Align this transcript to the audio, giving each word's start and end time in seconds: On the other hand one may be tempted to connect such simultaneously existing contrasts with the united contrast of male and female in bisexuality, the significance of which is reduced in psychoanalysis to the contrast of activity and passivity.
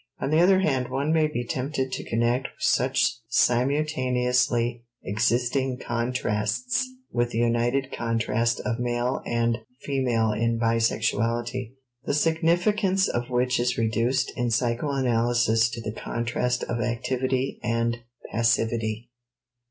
On 0.19 0.31
the 0.31 0.39
other 0.41 0.61
hand 0.61 0.87
one 0.89 1.13
may 1.13 1.27
be 1.27 1.43
tempted 1.45 1.91
to 1.91 2.03
connect 2.03 2.47
such 2.57 3.19
simultaneously 3.29 4.81
existing 5.03 5.77
contrasts 5.77 6.89
with 7.11 7.29
the 7.29 7.37
united 7.37 7.91
contrast 7.95 8.61
of 8.61 8.79
male 8.79 9.21
and 9.27 9.59
female 9.83 10.31
in 10.31 10.57
bisexuality, 10.59 11.75
the 12.05 12.15
significance 12.15 13.07
of 13.07 13.29
which 13.29 13.59
is 13.59 13.77
reduced 13.77 14.31
in 14.35 14.49
psychoanalysis 14.49 15.69
to 15.69 15.79
the 15.81 15.93
contrast 15.93 16.63
of 16.63 16.81
activity 16.81 17.59
and 17.61 17.97
passivity. 18.31 19.11